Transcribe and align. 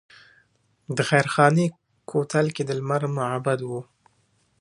د 0.95 0.97
خیرخانې 1.09 1.65
کوتل 2.09 2.47
کې 2.55 2.63
د 2.65 2.69
لمر 2.79 3.03
معبد 3.17 3.59
و 3.69 3.71